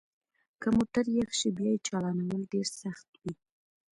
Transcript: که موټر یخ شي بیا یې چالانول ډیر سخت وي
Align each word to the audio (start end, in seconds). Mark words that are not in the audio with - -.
که 0.61 0.67
موټر 0.77 1.05
یخ 1.17 1.29
شي 1.39 1.49
بیا 1.57 1.69
یې 1.73 1.83
چالانول 1.87 2.41
ډیر 2.53 2.67
سخت 2.81 3.07
وي 3.21 3.33